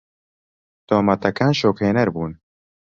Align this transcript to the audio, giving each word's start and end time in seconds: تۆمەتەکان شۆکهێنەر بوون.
تۆمەتەکان 0.87 1.51
شۆکهێنەر 1.59 2.07
بوون. 2.15 2.31